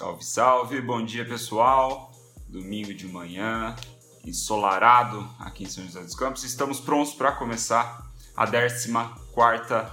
[0.00, 2.10] Salve, salve, bom dia pessoal.
[2.48, 3.76] Domingo de manhã,
[4.24, 6.42] ensolarado aqui em São José dos Campos.
[6.42, 8.90] Estamos prontos para começar a 14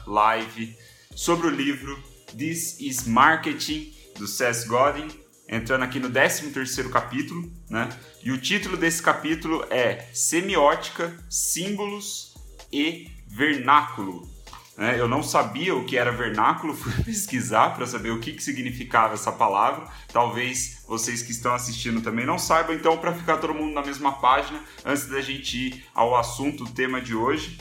[0.07, 0.78] live
[1.13, 2.01] sobre o livro
[2.38, 5.09] This is Marketing do Seth Godin,
[5.46, 7.89] entrando aqui no 13 capítulo, né?
[8.24, 12.33] E o título desse capítulo é Semiótica, Símbolos
[12.71, 14.36] e Vernáculo.
[14.78, 15.00] Né?
[15.00, 19.15] Eu não sabia o que era vernáculo, fui pesquisar para saber o que, que significava
[19.15, 19.88] essa palavra.
[20.14, 24.11] Talvez vocês que estão assistindo também não saibam, então, para ficar todo mundo na mesma
[24.14, 27.57] página, antes da gente ir ao assunto, o tema de hoje.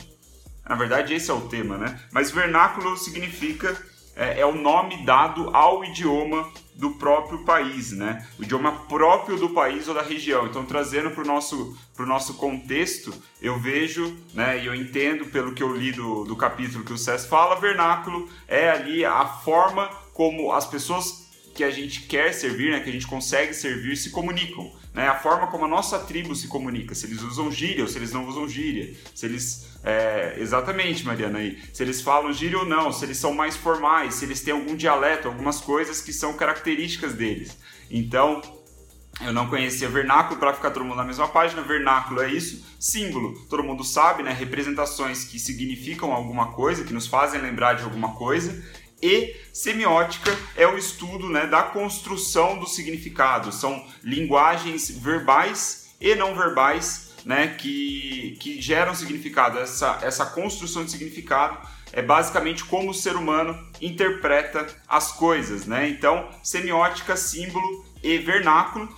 [0.67, 1.99] Na verdade, esse é o tema, né?
[2.11, 3.75] Mas vernáculo significa
[4.17, 8.27] é, é o nome dado ao idioma do próprio país, né?
[8.37, 10.45] O idioma próprio do país ou da região.
[10.45, 15.63] Então, trazendo para o nosso, nosso contexto, eu vejo, né, e eu entendo pelo que
[15.63, 20.51] eu li do, do capítulo que o Cés fala, vernáculo é ali a forma como
[20.51, 24.71] as pessoas que a gente quer servir, né, que a gente consegue servir, se comunicam.
[24.97, 25.07] Né?
[25.07, 28.11] A forma como a nossa tribo se comunica, se eles usam gíria ou se eles
[28.11, 29.77] não usam gíria, se eles.
[29.83, 31.61] É, exatamente, Mariana, aí.
[31.71, 34.75] Se eles falam gíria ou não, se eles são mais formais, se eles têm algum
[34.75, 37.55] dialeto, algumas coisas que são características deles.
[37.91, 38.41] Então,
[39.21, 41.61] eu não conhecia vernáculo para ficar todo mundo na mesma página.
[41.61, 44.33] Vernáculo é isso, símbolo, todo mundo sabe, né?
[44.33, 48.63] Representações que significam alguma coisa, que nos fazem lembrar de alguma coisa
[49.01, 53.51] e semiótica é o estudo né, da construção do significado.
[53.51, 59.59] São linguagens verbais e não verbais né, que, que geram significado.
[59.59, 61.59] Essa, essa construção de significado
[61.93, 65.65] é basicamente como o ser humano interpreta as coisas.
[65.65, 65.89] Né?
[65.89, 68.89] Então, semiótica, símbolo e vernáculo.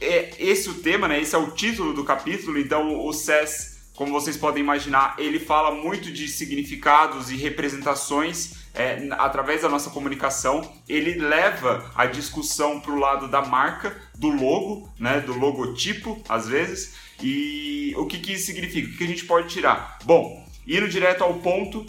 [0.00, 1.20] É esse o tema, né?
[1.20, 2.58] esse é o título do capítulo.
[2.58, 9.08] Então, o SES, como vocês podem imaginar, ele fala muito de significados e representações é,
[9.18, 14.88] através da nossa comunicação, ele leva a discussão para o lado da marca, do logo,
[14.98, 16.94] né, do logotipo, às vezes.
[17.20, 18.88] E o que, que isso significa?
[18.88, 19.98] O que a gente pode tirar?
[20.04, 21.84] Bom, indo direto ao ponto,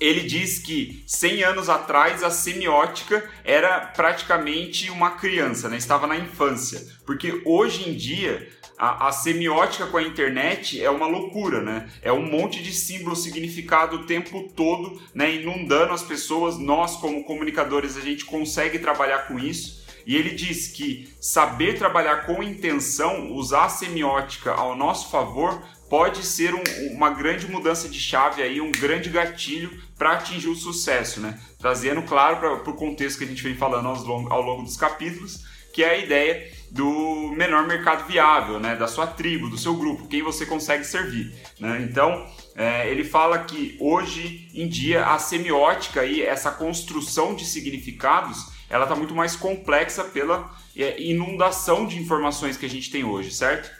[0.00, 5.76] ele diz que 100 anos atrás a semiótica era praticamente uma criança, né?
[5.76, 6.82] estava na infância.
[7.04, 11.88] Porque hoje em dia a, a, semiótica com a internet é uma loucura, né?
[12.02, 15.34] É um monte de símbolo significado o tempo todo, né?
[15.34, 16.58] Inundando as pessoas.
[16.58, 19.86] Nós, como comunicadores, a gente consegue trabalhar com isso.
[20.06, 26.24] E ele diz que saber trabalhar com intenção, usar a semiótica ao nosso favor, pode
[26.24, 26.62] ser um,
[26.92, 31.40] uma grande mudança de chave aí, um grande gatilho para atingir o sucesso, né?
[31.58, 34.76] Trazendo, claro, para o contexto que a gente vem falando ao longo, ao longo dos
[34.76, 39.74] capítulos, que é a ideia do menor mercado viável, né, da sua tribo, do seu
[39.74, 41.34] grupo, quem você consegue servir.
[41.58, 41.86] Né?
[41.88, 48.54] Então, é, ele fala que hoje em dia a semiótica e essa construção de significados
[48.68, 53.30] ela está muito mais complexa pela é, inundação de informações que a gente tem hoje,
[53.30, 53.70] certo?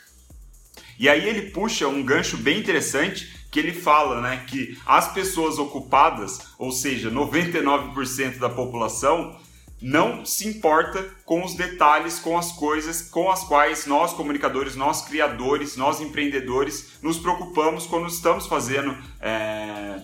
[0.98, 5.58] E aí ele puxa um gancho bem interessante que ele fala né, que as pessoas
[5.58, 9.36] ocupadas, ou seja, 99% da população,
[9.80, 15.02] não se importa com os detalhes, com as coisas com as quais nós, comunicadores, nós,
[15.02, 20.00] criadores, nós, empreendedores, nos preocupamos quando estamos fazendo, é,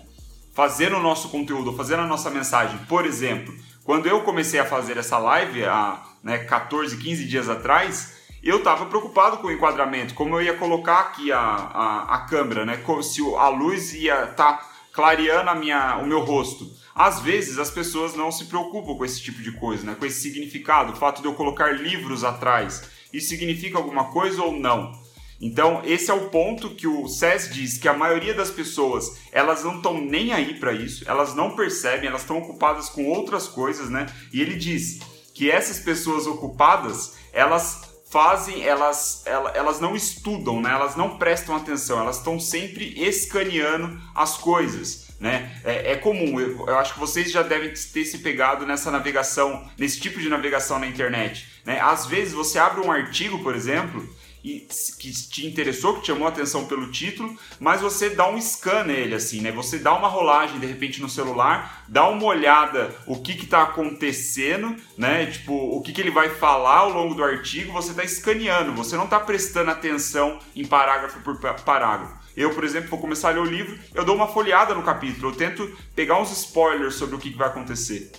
[0.53, 2.79] fazendo o nosso conteúdo, fazendo a nossa mensagem.
[2.87, 8.21] Por exemplo, quando eu comecei a fazer essa live há né, 14, 15 dias atrás,
[8.43, 12.67] eu estava preocupado com o enquadramento, como eu ia colocar aqui a, a, a câmera,
[12.67, 16.71] né, se a luz ia estar tá clareando a minha, o meu rosto.
[16.95, 19.97] Às vezes as pessoas não se preocupam com esse tipo de coisa, né?
[19.99, 22.83] com esse significado, o fato de eu colocar livros atrás.
[23.13, 24.93] Isso significa alguma coisa ou não?
[25.41, 29.65] Então, esse é o ponto que o SES diz que a maioria das pessoas, elas
[29.65, 33.91] não estão nem aí para isso, elas não percebem, elas estão ocupadas com outras coisas,
[33.91, 34.07] né?
[34.33, 35.01] E ele diz
[35.35, 37.82] que essas pessoas ocupadas, elas
[38.13, 40.71] fazem, elas, elas não estudam, né?
[40.71, 45.57] Elas não prestam atenção, elas estão sempre escaneando as coisas né?
[45.63, 49.65] É, é comum, eu, eu, acho que vocês já devem ter se pegado nessa navegação,
[49.79, 51.47] nesse tipo de navegação na internet.
[51.65, 51.81] Né?
[51.81, 54.05] Às vezes você abre um artigo, por exemplo,
[54.43, 58.85] que te interessou, que te chamou a atenção pelo título, mas você dá um scan
[58.85, 59.53] nele, assim, né?
[59.53, 64.75] Você dá uma rolagem de repente no celular, dá uma olhada o que está acontecendo,
[64.99, 65.27] né?
[65.27, 68.97] Tipo, o que, que ele vai falar ao longo do artigo, você está escaneando, você
[68.97, 72.21] não está prestando atenção em parágrafo por parágrafo.
[72.37, 75.31] Eu, por exemplo, vou começar a ler o livro, eu dou uma folheada no capítulo,
[75.31, 78.11] eu tento pegar uns spoilers sobre o que vai acontecer.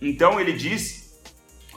[0.00, 1.18] Então ele diz,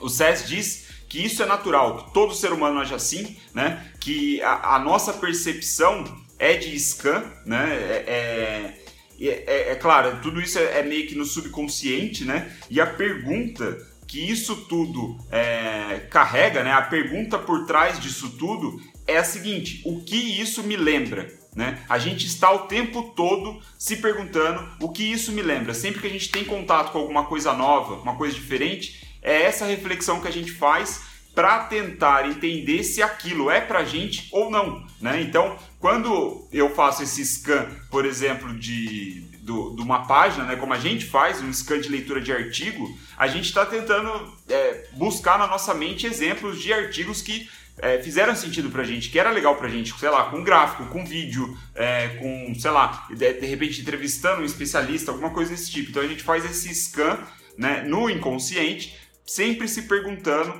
[0.00, 3.90] o Cés diz que isso é natural, que todo ser humano age assim, né?
[3.98, 6.04] Que a, a nossa percepção
[6.38, 7.74] é de scan, né?
[7.74, 8.76] É,
[9.20, 12.56] é, é, é claro, tudo isso é, é meio que no subconsciente, né?
[12.70, 13.76] E a pergunta
[14.06, 16.72] que isso tudo é, carrega, né?
[16.72, 21.28] A pergunta por trás disso tudo é a seguinte: o que isso me lembra?
[21.54, 21.82] Né?
[21.88, 25.74] A gente está o tempo todo se perguntando o que isso me lembra.
[25.74, 29.66] Sempre que a gente tem contato com alguma coisa nova, uma coisa diferente, é essa
[29.66, 31.02] reflexão que a gente faz
[31.34, 34.84] para tentar entender se aquilo é para gente ou não.
[35.00, 35.20] Né?
[35.22, 40.74] Então, quando eu faço esse scan, por exemplo, de, do, de uma página, né, como
[40.74, 42.86] a gente faz, um scan de leitura de artigo,
[43.16, 44.10] a gente está tentando
[44.48, 49.18] é, buscar na nossa mente exemplos de artigos que é, fizeram sentido pra gente, que
[49.18, 53.32] era legal pra gente, sei lá, com gráfico, com vídeo, é, com, sei lá, de,
[53.32, 55.90] de, repente entrevistando um especialista, alguma coisa desse tipo.
[55.90, 57.18] Então a gente faz esse scan
[57.56, 58.96] né, no inconsciente,
[59.30, 60.52] sempre se perguntando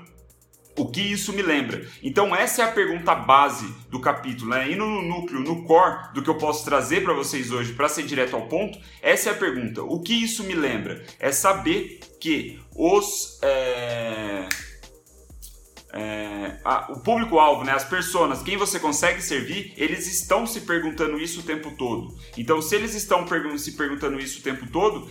[0.77, 1.85] o que isso me lembra.
[2.03, 4.71] Então essa é a pergunta base do capítulo, né?
[4.71, 8.05] Indo no núcleo, no core do que eu posso trazer para vocês hoje, para ser
[8.05, 9.83] direto ao ponto, essa é a pergunta.
[9.83, 11.05] O que isso me lembra?
[11.19, 13.41] É saber que os...
[13.43, 14.47] É
[15.93, 21.21] é, a, o público-alvo, né, as pessoas, quem você consegue servir, eles estão se perguntando
[21.21, 22.15] isso o tempo todo.
[22.37, 25.09] Então, se eles estão pergun se perguntando isso o tempo todo,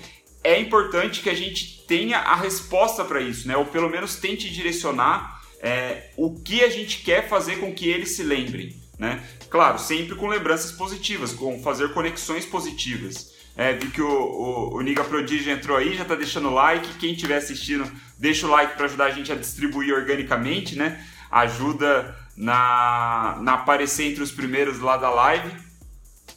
[0.49, 3.55] é importante que a gente tenha a resposta para isso, né?
[3.55, 8.15] ou pelo menos tente direcionar é, o que a gente quer fazer com que eles
[8.15, 8.75] se lembrem.
[8.97, 9.23] Né?
[9.47, 13.31] Claro, sempre com lembranças positivas, com fazer conexões positivas.
[13.55, 16.97] É, vi que o, o, o Niga Prodígio entrou aí, já está deixando like.
[16.97, 21.05] Quem estiver assistindo, deixa o like para ajudar a gente a distribuir organicamente, né?
[21.29, 25.51] Ajuda na, na aparecer entre os primeiros lá da live.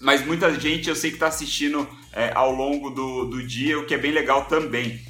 [0.01, 3.87] Mas muita gente eu sei que está assistindo é, ao longo do, do dia, o
[3.87, 5.01] que é bem legal também.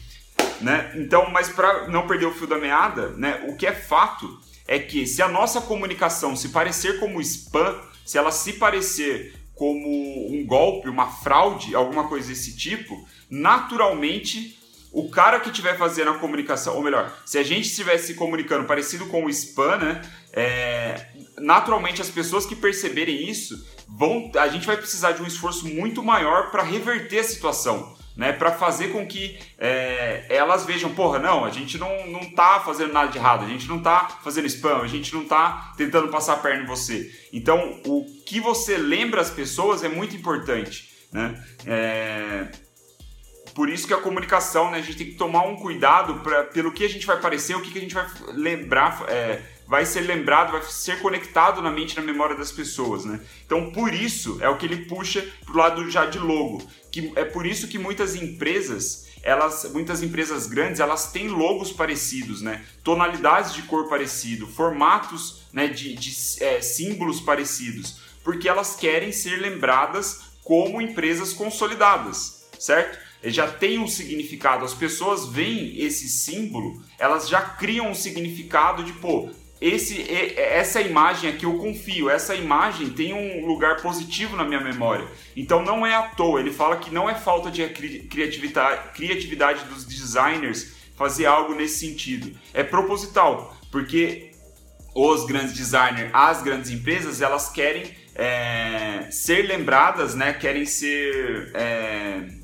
[0.60, 0.92] Né?
[0.96, 4.78] Então, mas para não perder o fio da meada, né, o que é fato é
[4.78, 10.46] que se a nossa comunicação se parecer como spam, se ela se parecer como um
[10.46, 14.58] golpe, uma fraude, alguma coisa desse tipo, naturalmente
[14.92, 18.66] o cara que estiver fazendo a comunicação, ou melhor, se a gente estivesse se comunicando
[18.66, 20.02] parecido com o spam, né?
[20.32, 21.08] É,
[21.38, 26.02] naturalmente as pessoas que perceberem isso vão, a gente vai precisar de um esforço muito
[26.02, 31.44] maior para reverter a situação né, para fazer com que é, elas vejam, porra, não,
[31.44, 34.82] a gente não, não tá fazendo nada de errado, a gente não tá fazendo spam,
[34.82, 37.10] a gente não tá tentando passar a perna em você.
[37.32, 41.42] Então, o que você lembra as pessoas é muito importante, né?
[41.66, 42.48] É,
[43.54, 46.72] por isso que a comunicação, né, a gente tem que tomar um cuidado pra, pelo
[46.72, 50.00] que a gente vai parecer, o que, que a gente vai lembrar, é, vai ser
[50.02, 53.20] lembrado, vai ser conectado na mente, na memória das pessoas, né?
[53.44, 57.24] Então, por isso é o que ele puxa pro lado já de logo, que é
[57.24, 62.64] por isso que muitas empresas elas, muitas empresas grandes, elas têm logos parecidos, né?
[62.82, 69.36] Tonalidades de cor parecido, formatos, né, de, de é, símbolos parecidos, porque elas querem ser
[69.36, 72.98] lembradas como empresas consolidadas, certo?
[73.24, 74.64] Já tem um significado.
[74.64, 79.30] As pessoas veem esse símbolo, elas já criam um significado de, pô,
[79.60, 80.04] esse,
[80.36, 85.06] essa imagem aqui eu confio, essa imagem tem um lugar positivo na minha memória.
[85.36, 89.84] Então não é à toa, ele fala que não é falta de criatividade, criatividade dos
[89.84, 92.36] designers fazer algo nesse sentido.
[92.52, 94.32] É proposital, porque
[94.94, 100.32] os grandes designers, as grandes empresas, elas querem é, ser lembradas, né?
[100.32, 101.50] querem ser.
[101.54, 102.41] É,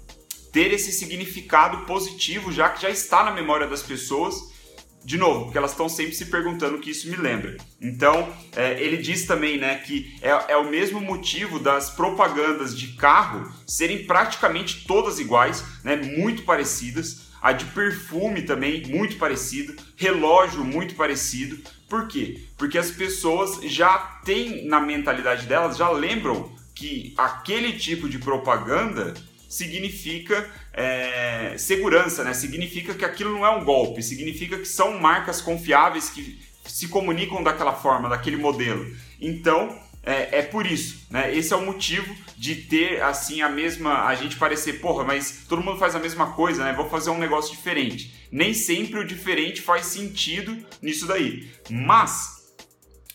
[0.52, 4.56] ter esse significado positivo, já que já está na memória das pessoas
[5.04, 7.56] de novo, porque elas estão sempre se perguntando o que isso me lembra.
[7.80, 12.88] Então, é, ele diz também né, que é, é, o mesmo motivo das propagandas de
[12.88, 17.28] carro serem praticamente todas iguais, né, muito parecidas.
[17.40, 19.74] A de perfume também, muito parecido.
[19.96, 21.56] Relógio, muito parecido.
[21.88, 22.42] Por quê?
[22.58, 29.14] Porque as pessoas já têm na mentalidade delas, já lembram que aquele tipo de propaganda
[29.48, 32.34] significa é, segurança, né?
[32.34, 37.42] Significa que aquilo não é um golpe, significa que são marcas confiáveis que se comunicam
[37.42, 38.86] daquela forma, daquele modelo.
[39.20, 41.34] Então, é, é, por isso, né?
[41.34, 45.62] Esse é o motivo de ter assim a mesma, a gente parecer, porra, mas todo
[45.62, 46.72] mundo faz a mesma coisa, né?
[46.72, 48.28] Vou fazer um negócio diferente.
[48.30, 51.50] Nem sempre o diferente faz sentido nisso daí.
[51.70, 52.37] Mas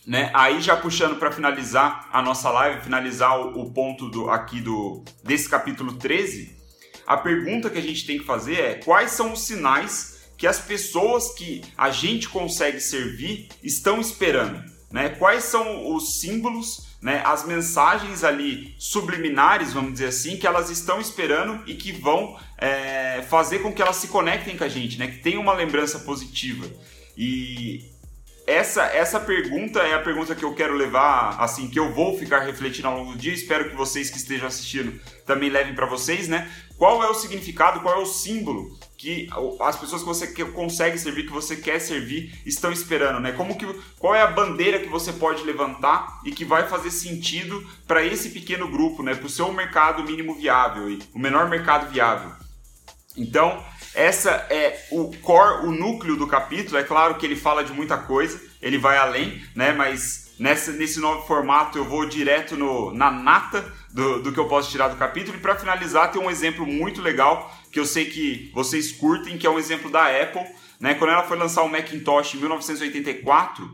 [0.05, 0.29] né?
[0.33, 5.03] Aí já puxando para finalizar a nossa live, finalizar o, o, ponto do, aqui do
[5.23, 6.57] desse capítulo 13,
[7.07, 10.59] a pergunta que a gente tem que fazer é quais são os sinais que as
[10.59, 15.09] pessoas que a gente consegue servir estão esperando, né?
[15.09, 17.21] Quais são os símbolos, né?
[17.25, 23.21] As mensagens ali subliminares, vamos dizer assim, que elas estão esperando e que vão é,
[23.29, 25.07] fazer com que elas se conectem com a gente, né?
[25.07, 26.65] Que tenham uma lembrança positiva.
[27.15, 27.92] E
[28.45, 32.39] essa, essa pergunta é a pergunta que eu quero levar, assim, que eu vou ficar
[32.39, 33.33] refletindo ao longo do dia.
[33.33, 36.51] Espero que vocês que estejam assistindo também levem para vocês, né?
[36.77, 39.29] Qual é o significado, qual é o símbolo que
[39.61, 43.31] as pessoas que você consegue servir, que você quer servir, estão esperando, né?
[43.31, 43.65] Como que,
[43.97, 48.29] qual é a bandeira que você pode levantar e que vai fazer sentido para esse
[48.29, 49.15] pequeno grupo, né?
[49.15, 52.31] Para o seu mercado mínimo viável o menor mercado viável.
[53.15, 53.63] Então,
[53.95, 56.77] essa é o core, o núcleo do capítulo.
[56.77, 59.71] É claro que ele fala de muita coisa, ele vai além, né?
[59.71, 64.47] Mas nessa, nesse novo formato eu vou direto no, na nata do, do que eu
[64.47, 65.37] posso tirar do capítulo.
[65.37, 69.45] E para finalizar, tem um exemplo muito legal que eu sei que vocês curtem, que
[69.45, 70.45] é um exemplo da Apple.
[70.79, 70.95] Né?
[70.95, 73.71] Quando ela foi lançar o Macintosh em 1984,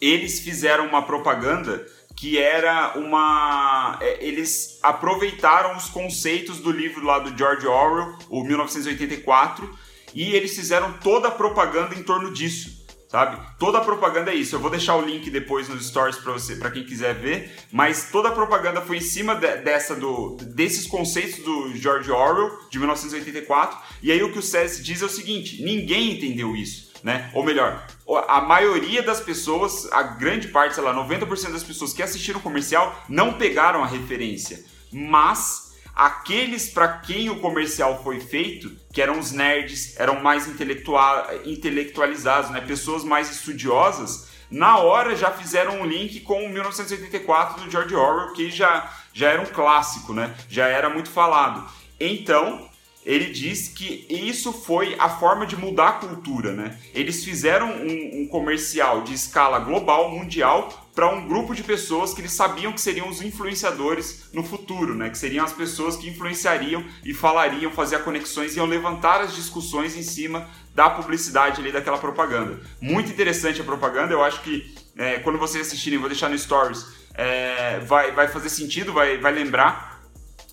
[0.00, 1.86] eles fizeram uma propaganda
[2.16, 3.98] que era uma.
[4.00, 9.78] É, eles aproveitaram os conceitos do livro lá do George Orwell, o 1984,
[10.14, 13.38] e eles fizeram toda a propaganda em torno disso sabe?
[13.58, 14.56] Toda a propaganda é isso.
[14.56, 18.08] Eu vou deixar o link depois nos stories para você, para quem quiser ver, mas
[18.10, 22.78] toda a propaganda foi em cima de, dessa do desses conceitos do George Orwell de
[22.78, 23.78] 1984.
[24.02, 27.30] E aí o que o César diz é o seguinte: ninguém entendeu isso né?
[27.34, 27.84] Ou melhor,
[28.28, 32.42] a maioria das pessoas, a grande parte, sei lá, 90% das pessoas que assistiram o
[32.42, 34.64] comercial não pegaram a referência.
[34.92, 41.26] Mas aqueles para quem o comercial foi feito, que eram os nerds, eram mais intelectual,
[41.44, 42.60] intelectualizados, né?
[42.60, 48.34] Pessoas mais estudiosas, na hora já fizeram um link com o 1984 do George Orwell,
[48.34, 50.34] que já, já era um clássico, né?
[50.48, 51.66] Já era muito falado.
[51.98, 52.68] Então,
[53.04, 56.78] ele diz que isso foi a forma de mudar a cultura, né?
[56.94, 62.20] Eles fizeram um, um comercial de escala global, mundial, para um grupo de pessoas que
[62.20, 65.10] eles sabiam que seriam os influenciadores no futuro, né?
[65.10, 70.02] Que seriam as pessoas que influenciariam e falariam, fazer conexões, iam levantar as discussões em
[70.02, 72.60] cima da publicidade ali daquela propaganda.
[72.80, 76.86] Muito interessante a propaganda, eu acho que é, quando vocês assistirem, vou deixar no Stories,
[77.14, 79.91] é, vai, vai fazer sentido, vai, vai lembrar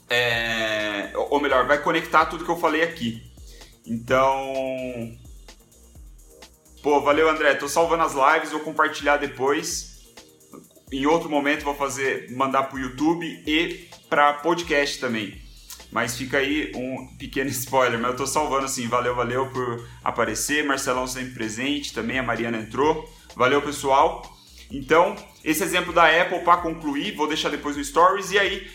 [0.10, 3.22] é, ou melhor, vai conectar tudo que eu falei aqui.
[3.86, 4.54] Então,
[6.82, 9.90] pô, valeu André, tô salvando as lives, vou compartilhar depois.
[10.92, 15.40] Em outro momento vou fazer, mandar pro YouTube e para podcast também.
[15.92, 18.88] Mas fica aí um pequeno spoiler, mas eu tô salvando assim.
[18.88, 20.64] Valeu, valeu por aparecer.
[20.64, 23.10] Marcelão sempre presente, também a Mariana entrou.
[23.36, 24.24] Valeu, pessoal.
[24.72, 28.32] Então, esse exemplo da Apple para concluir, vou deixar depois no Stories.
[28.32, 28.70] E aí,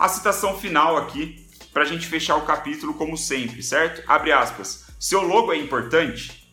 [0.00, 4.02] a citação final aqui para a gente fechar o capítulo como sempre, certo?
[4.06, 4.86] Abre aspas.
[4.98, 6.50] Seu logo é importante?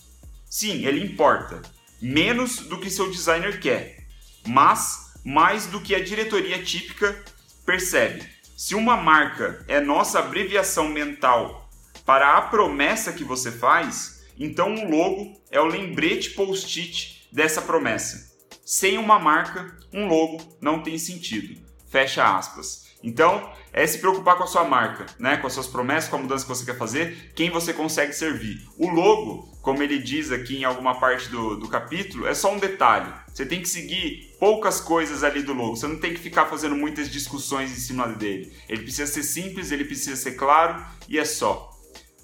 [0.49, 1.61] Sim, ele importa.
[2.01, 4.05] Menos do que seu designer quer,
[4.45, 7.23] mas mais do que a diretoria típica
[7.65, 8.27] percebe.
[8.57, 11.69] Se uma marca é nossa abreviação mental
[12.05, 18.35] para a promessa que você faz, então um logo é o lembrete post-it dessa promessa.
[18.65, 21.61] Sem uma marca, um logo não tem sentido.
[21.89, 22.86] Fecha aspas.
[23.03, 25.37] Então, é se preocupar com a sua marca, né?
[25.37, 28.67] com as suas promessas, com a mudança que você quer fazer, quem você consegue servir.
[28.77, 32.57] O logo, como ele diz aqui em alguma parte do, do capítulo, é só um
[32.57, 33.13] detalhe.
[33.31, 36.75] Você tem que seguir poucas coisas ali do logo, você não tem que ficar fazendo
[36.75, 38.51] muitas discussões em cima dele.
[38.67, 41.71] Ele precisa ser simples, ele precisa ser claro e é só.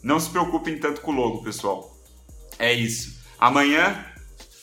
[0.02, 1.96] Não se preocupem tanto com o logo, pessoal.
[2.58, 3.22] É isso.
[3.38, 4.06] Amanhã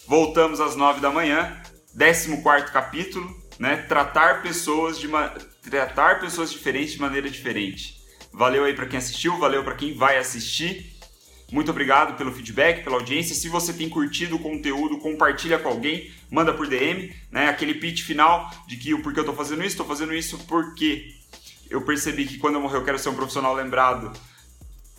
[0.08, 1.62] voltamos às 9 da manhã,
[1.96, 3.76] 14 capítulo, né?
[3.76, 8.00] Tratar pessoas de uma tratar pessoas diferentes de maneira diferente.
[8.32, 10.96] Valeu aí para quem assistiu, valeu para quem vai assistir.
[11.50, 13.34] Muito obrigado pelo feedback, pela audiência.
[13.34, 17.48] Se você tem curtido o conteúdo, compartilha com alguém, manda por DM, né?
[17.48, 21.12] Aquele pitch final de que o porquê eu estou fazendo isso, estou fazendo isso porque
[21.68, 24.12] eu percebi que quando eu morrer eu quero ser um profissional lembrado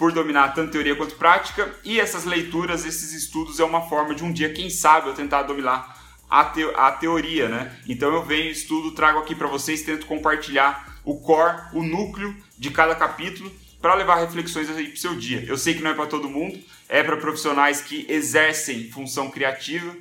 [0.02, 4.24] por dominar tanto teoria quanto prática, e essas leituras, esses estudos é uma forma de
[4.24, 6.01] um dia, quem sabe, eu tentar dominar
[6.32, 7.78] a, te, a teoria, né?
[7.86, 12.72] Então eu venho, estudo, trago aqui para vocês, tento compartilhar o core, o núcleo de
[12.72, 15.44] cada capítulo para levar reflexões aí para o seu dia.
[15.46, 16.58] Eu sei que não é para todo mundo,
[16.88, 19.94] é para profissionais que exercem função criativa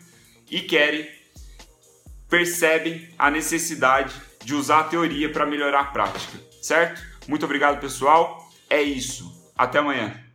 [0.49, 1.09] e querem,
[2.29, 7.03] percebem a necessidade de usar a teoria para melhorar a prática, certo?
[7.27, 8.49] Muito obrigado, pessoal.
[8.69, 9.53] É isso.
[9.57, 10.30] Até amanhã.